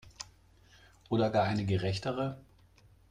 Oder 1.09 1.29
gar 1.29 1.43
eine 1.45 1.63
gerechtere? 1.63 2.41